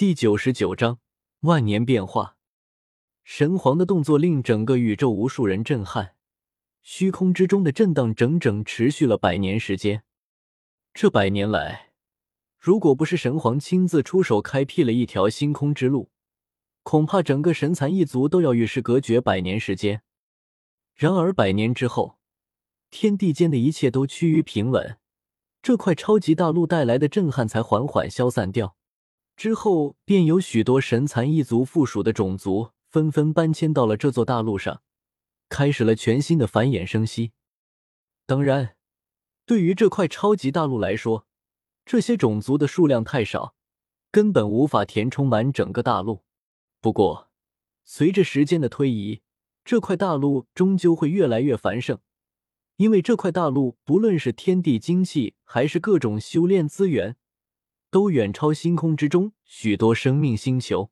[0.00, 0.98] 第九十九章
[1.40, 2.38] 万年变化。
[3.22, 6.14] 神皇的动作令整个宇宙无数人震撼，
[6.80, 10.02] 虚空之中的震荡整整持续了百年时间。
[10.94, 11.90] 这百年来，
[12.58, 16.10] 如果不是神皇亲自出手开辟了一条星空之路，
[16.82, 20.00] 恐怕整个神蚕一族都要与世隔绝百年时间。
[20.94, 22.16] 然而百年之后，
[22.90, 24.96] 天地间的一切都趋于平稳，
[25.60, 28.78] 这块超级大陆带来的震撼才缓缓消散掉。
[29.40, 34.82] 之后，便有许多神蚕一族附属的种族纷纷搬迁到了这座大陆上，
[35.48, 37.32] 开始了全新的繁衍生息。
[38.26, 38.76] 当然，
[39.46, 41.26] 对于这块超级大陆来说，
[41.86, 43.54] 这些种族的数量太少，
[44.12, 46.22] 根本无法填充满整个大陆。
[46.82, 47.30] 不过，
[47.82, 49.22] 随着时间的推移，
[49.64, 51.98] 这块大陆终究会越来越繁盛，
[52.76, 57.16] 因为这块大陆不论是天地精气，还是各种修炼资源。
[57.90, 60.90] 都远超星空之中许多生命星球，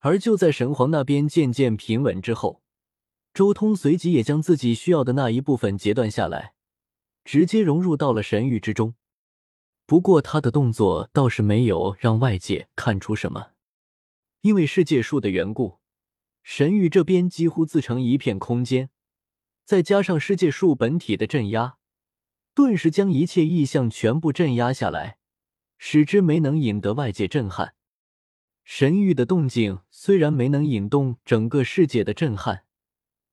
[0.00, 2.62] 而就在神皇那边渐渐平稳之后，
[3.32, 6.54] 周通随即也将自己需要的那一部分截断下来，
[7.24, 8.94] 直接融入到了神域之中。
[9.86, 13.52] 不过他的动作倒是没有让外界看出什么，
[14.40, 15.78] 因为世界树的缘故，
[16.42, 18.90] 神域这边几乎自成一片空间，
[19.64, 21.76] 再加上世界树本体的镇压，
[22.52, 25.19] 顿时将一切异象全部镇压下来。
[25.82, 27.72] 使之没能引得外界震撼，
[28.64, 32.64] 神域的动静虽然没能引动整个世界的震撼，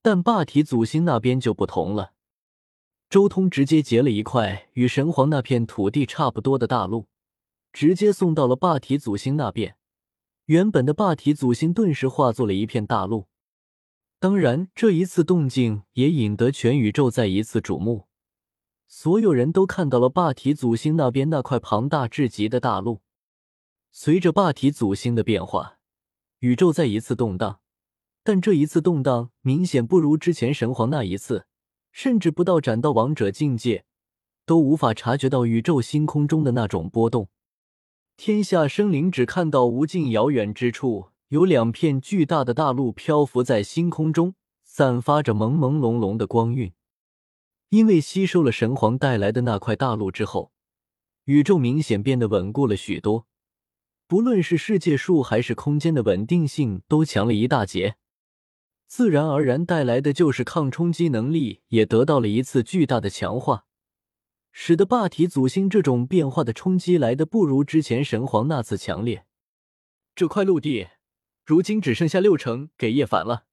[0.00, 2.12] 但霸体祖星那边就不同了。
[3.10, 7.08] 周通直接截了一块与神皇那片土地差不多的大陆，
[7.72, 9.76] 直接送到了霸体祖星那边。
[10.44, 13.26] 原本的霸体祖星顿时化作了一片大陆。
[14.20, 18.07] 当然，这一次动静也引得全宇宙再一次瞩目。
[18.90, 23.02] 所有人都看到了霸体祖星那边那块庞大至极的大陆。
[23.92, 25.78] 随着霸体祖星的变化，
[26.38, 27.60] 宇宙再一次动荡，
[28.24, 31.44] 但这一次动荡明显不如之前神皇那一次，
[31.92, 33.84] 甚至不到斩道王者境界
[34.46, 37.28] 都无法察觉到宇宙星空中的那种波动。
[38.16, 46.72] 天下生灵只看到无尽遥远之处有两片巨大的大陆漂浮在星空中，散发着朦朦胧胧的光晕。
[47.70, 50.52] 因为吸收了神皇带来的那块大陆之后，
[51.24, 53.26] 宇宙明显变得稳固了许多，
[54.06, 57.96] 不论是世界树还是空间的稳定性都强了一大截，
[58.86, 63.66] 自然而然带来的就是抗冲击能力也得到了一次巨大的强化，
[64.50, 69.26] 使得霸体祖星这种变化的冲击来的不如之前神皇那次强烈。
[70.14, 70.88] 这块陆地
[71.44, 73.44] 如今只剩下六成给叶凡了。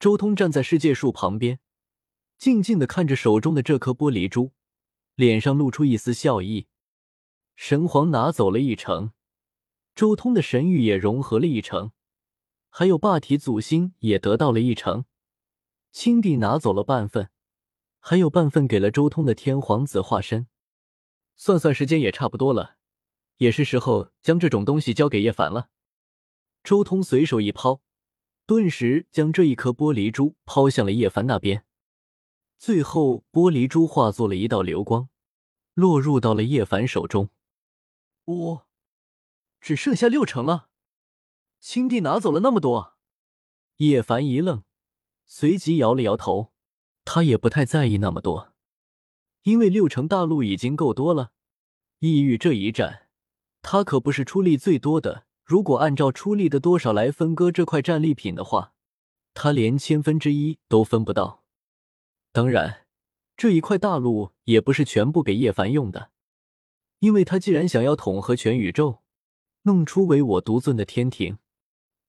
[0.00, 1.60] 周通站在世界树旁边。
[2.38, 4.52] 静静的看着手中的这颗玻璃珠，
[5.16, 6.68] 脸上露出一丝笑意。
[7.56, 9.10] 神皇拿走了一成，
[9.96, 11.90] 周通的神域也融合了一成，
[12.70, 15.04] 还有霸体祖星也得到了一成。
[15.90, 17.30] 青帝拿走了半份，
[17.98, 20.46] 还有半份给了周通的天皇子化身。
[21.36, 22.76] 算算时间也差不多了，
[23.38, 25.70] 也是时候将这种东西交给叶凡了。
[26.62, 27.80] 周通随手一抛，
[28.46, 31.64] 顿时将这一颗玻璃珠抛向了叶凡那边。
[32.58, 35.08] 最后，玻璃珠化作了一道流光，
[35.74, 37.30] 落入到了叶凡手中。
[38.24, 38.66] 我
[39.60, 40.68] 只剩下六成了，
[41.60, 42.96] 青帝拿走了那么多。
[43.76, 44.64] 叶凡一愣，
[45.24, 46.52] 随即摇了摇头。
[47.04, 48.52] 他也不太在意那么多，
[49.44, 51.30] 因为六成大陆已经够多了。
[52.00, 53.08] 异域这一战，
[53.62, 55.26] 他可不是出力最多的。
[55.44, 58.74] 如果按照出力的多少来分割这块战利品的话，
[59.32, 61.44] 他连千分之一都分不到。
[62.38, 62.86] 当然，
[63.36, 66.12] 这一块大陆也不是全部给叶凡用的，
[67.00, 69.02] 因为他既然想要统合全宇宙，
[69.62, 71.38] 弄出唯我独尊的天庭，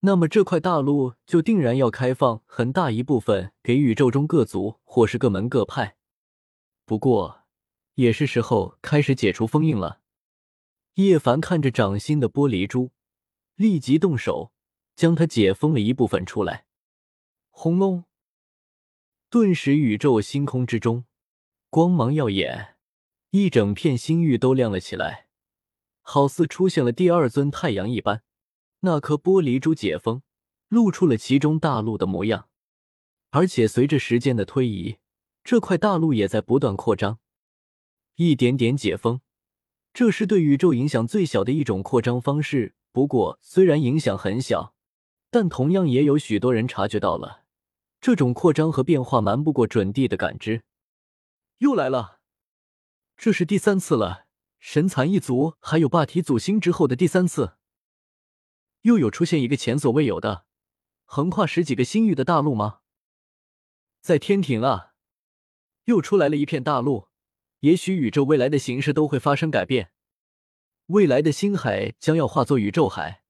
[0.01, 5.97] 那么这块大陆就定然要开放很大一部分给宇宙中各族或是各门各派。
[6.85, 7.45] 不过，
[7.95, 10.01] 也是时候开始解除封印了。
[10.93, 12.91] 叶凡看着掌心的玻璃珠，
[13.55, 14.51] 立即动手
[14.95, 16.67] 将它解封了一部分出来。
[17.49, 18.03] 轰隆！
[19.31, 21.05] 顿时，宇宙星空之中
[21.69, 22.77] 光芒耀眼，
[23.29, 25.27] 一整片星域都亮了起来，
[26.01, 28.23] 好似出现了第二尊太阳一般。
[28.79, 30.23] 那颗玻璃珠解封，
[30.67, 32.49] 露出了其中大陆的模样，
[33.29, 34.97] 而且随着时间的推移，
[35.43, 37.19] 这块大陆也在不断扩张。
[38.15, 39.21] 一点点解封，
[39.93, 42.73] 这是对宇宙影响最小的一种扩张方式。
[42.91, 44.73] 不过，虽然影响很小，
[45.29, 47.38] 但同样也有许多人察觉到了。
[48.01, 50.63] 这种扩张和变化瞒不过准帝的感知，
[51.57, 52.19] 又来了，
[53.17, 54.27] 这是第三次了。
[54.57, 57.57] 神蚕一族还有霸体祖星之后的第三次。
[58.81, 60.45] 又有出现一个前所未有的、
[61.03, 62.79] 横跨十几个星域的大陆吗？
[64.01, 64.93] 在天庭啊，
[65.85, 67.09] 又出来了一片大陆，
[67.59, 69.91] 也许宇宙未来的形式都会发生改变，
[70.87, 73.23] 未来的星海将要化作宇宙海，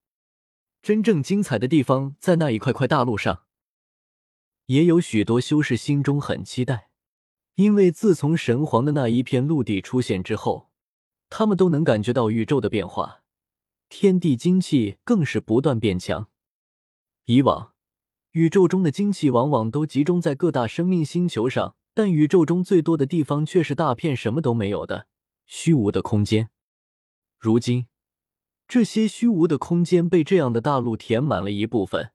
[0.83, 3.48] 真正精彩的地方在那一块块大陆上。
[4.69, 6.92] 也有许多修士心中很期待，
[7.56, 10.69] 因为自从神皇的那一片陆地出现之后，
[11.27, 13.24] 他们都能感觉到宇宙的变化。
[13.89, 16.27] 天地精气更是不断变强。
[17.25, 17.74] 以往，
[18.33, 25.07] 宇宙中的精气往往都集中在各大生命星球上，但宇宙中最多的地方却是大片什么都没有的
[25.48, 26.51] 虚无的空间。
[27.39, 27.88] 如今，
[28.68, 32.12] 这些虚无的空间被这样的大陆填满了一部分，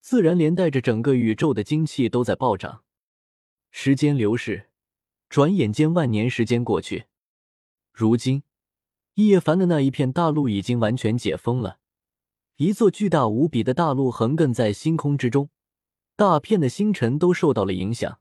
[0.00, 2.82] 自然连带着整个宇宙的精气都在暴涨。
[3.70, 4.70] 时间流逝，
[5.28, 7.04] 转眼间万年时间过去，
[7.92, 8.42] 如今。
[9.14, 11.78] 叶凡的那一片大陆已经完全解封了，
[12.56, 15.50] 一座巨大无比的大陆横亘在星空之中，
[16.16, 18.20] 大片的星辰都受到了影响。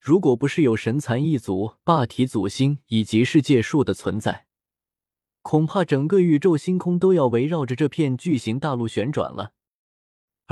[0.00, 4.46] 如果不是有神蚕一族、霸体祖星以及世界树的存在，
[5.42, 9.52] 恐怕整个宇宙星空都要围绕着这片巨型大陆旋转了。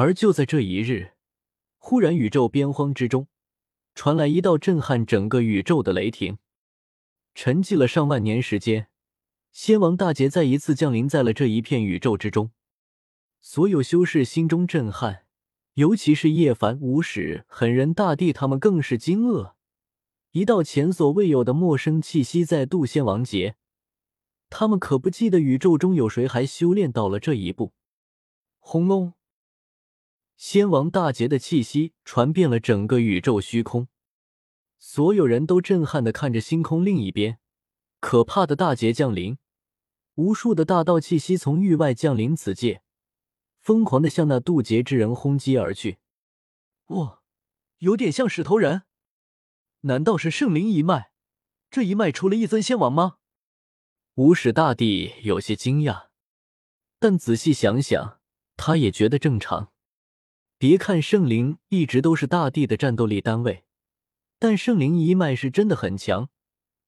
[0.00, 1.14] 而就在这一日，
[1.76, 3.26] 忽然宇宙边荒之中
[3.96, 6.38] 传来一道震撼整个宇宙的雷霆，
[7.34, 8.86] 沉寂了上万年时间。
[9.50, 12.52] 仙王大劫再一次降临在了这一片宇宙之中，
[13.40, 15.24] 所有修士心中震撼，
[15.74, 19.54] 尤其是叶凡、无始、狠人大帝，他们更是惊愕。
[20.30, 23.56] 一道前所未有的陌生气息在渡仙王劫，
[24.48, 27.72] 他们可不记得宇宙中有谁还修炼到了这一步。
[28.60, 29.14] 轰隆！
[30.38, 33.88] 仙王大劫的气息传遍了整个宇宙虚空，
[34.78, 37.40] 所有人都震撼的看着星空另一边，
[37.98, 39.36] 可怕的大劫降临。
[40.14, 42.82] 无数的大道气息从域外降临此界，
[43.58, 45.98] 疯狂的向那渡劫之人轰击而去。
[46.86, 47.20] 哇，
[47.78, 48.82] 有点像石头人，
[49.80, 51.10] 难道是圣灵一脉？
[51.68, 53.16] 这一脉出了一尊仙王吗？
[54.14, 56.06] 无始大帝有些惊讶，
[57.00, 58.20] 但仔细想想，
[58.56, 59.72] 他也觉得正常。
[60.60, 63.62] 别看圣灵一直都是大帝的战斗力单位，
[64.40, 66.30] 但圣灵一脉是真的很强。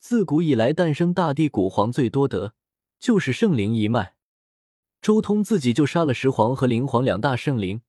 [0.01, 2.55] 自古以来，诞生大帝古皇最多得。
[2.99, 4.15] 就是圣灵一脉，
[5.01, 7.83] 周通自己就杀了石皇和灵皇两大圣灵，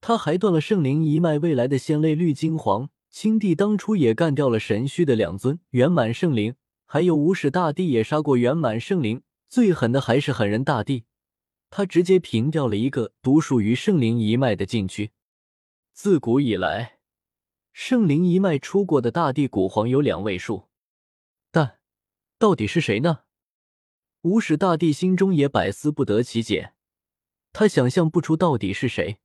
[0.00, 2.88] 他还断了圣灵一脉未来的仙类绿金皇。
[3.10, 6.54] 青帝当初也干掉了神虚的两尊圆满圣灵，
[6.86, 9.22] 还有无始大帝也杀过圆满圣灵。
[9.48, 11.04] 最狠的还是狠人大帝，
[11.70, 15.12] 他直接平掉了一个独属于圣灵一脉的禁区。
[15.92, 16.98] 自古以来，
[17.72, 20.68] 圣灵一脉出过的大地古皇有两位数，
[21.50, 21.78] 但
[22.38, 23.20] 到底是谁呢？
[24.22, 26.74] 无始大帝心中也百思不得其解，
[27.52, 29.18] 他想象不出到底是谁。